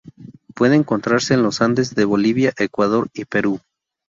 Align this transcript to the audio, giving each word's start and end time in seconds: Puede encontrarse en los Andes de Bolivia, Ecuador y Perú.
Puede 0.55 0.75
encontrarse 0.77 1.35
en 1.35 1.43
los 1.43 1.61
Andes 1.61 1.93
de 1.93 2.05
Bolivia, 2.05 2.53
Ecuador 2.57 3.09
y 3.13 3.25
Perú. 3.25 3.59